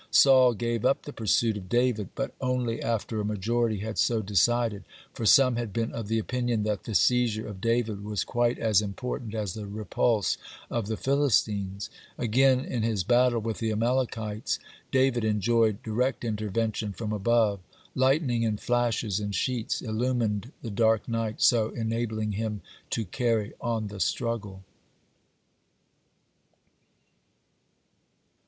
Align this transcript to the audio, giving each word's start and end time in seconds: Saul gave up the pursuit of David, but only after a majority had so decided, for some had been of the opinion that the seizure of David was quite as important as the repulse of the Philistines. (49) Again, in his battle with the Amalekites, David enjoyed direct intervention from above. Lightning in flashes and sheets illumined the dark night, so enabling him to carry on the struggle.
Saul 0.09 0.55
gave 0.55 0.83
up 0.83 1.03
the 1.03 1.13
pursuit 1.13 1.55
of 1.57 1.69
David, 1.69 2.09
but 2.15 2.33
only 2.41 2.81
after 2.81 3.21
a 3.21 3.23
majority 3.23 3.81
had 3.81 3.99
so 3.99 4.23
decided, 4.23 4.83
for 5.13 5.27
some 5.27 5.57
had 5.57 5.71
been 5.71 5.91
of 5.91 6.07
the 6.07 6.17
opinion 6.17 6.63
that 6.63 6.85
the 6.85 6.95
seizure 6.95 7.45
of 7.47 7.61
David 7.61 8.03
was 8.03 8.23
quite 8.23 8.57
as 8.57 8.81
important 8.81 9.35
as 9.35 9.53
the 9.53 9.67
repulse 9.67 10.39
of 10.71 10.87
the 10.87 10.97
Philistines. 10.97 11.91
(49) 12.15 12.25
Again, 12.31 12.65
in 12.65 12.81
his 12.81 13.03
battle 13.03 13.41
with 13.41 13.59
the 13.59 13.71
Amalekites, 13.71 14.57
David 14.89 15.23
enjoyed 15.23 15.83
direct 15.83 16.25
intervention 16.25 16.93
from 16.93 17.13
above. 17.13 17.59
Lightning 17.93 18.41
in 18.41 18.57
flashes 18.57 19.19
and 19.19 19.35
sheets 19.35 19.83
illumined 19.83 20.51
the 20.63 20.71
dark 20.71 21.07
night, 21.07 21.43
so 21.43 21.69
enabling 21.73 22.31
him 22.31 22.61
to 22.89 23.05
carry 23.05 23.53
on 23.61 23.89
the 23.89 23.99
struggle. 23.99 24.63